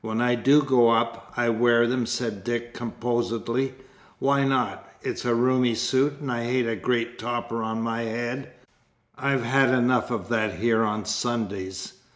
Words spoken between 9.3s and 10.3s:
had enough of